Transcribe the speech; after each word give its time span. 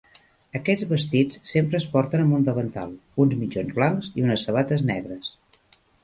Aquests 0.59 0.85
vestits 0.91 1.41
sempre 1.49 1.77
es 1.79 1.85
porten 1.91 2.23
amb 2.23 2.37
un 2.37 2.47
davantal, 2.47 2.95
uns 3.25 3.35
mitjons 3.41 3.75
blancs 3.75 4.09
i 4.21 4.25
unes 4.29 4.47
sabates 4.49 4.85
negres. 4.93 5.29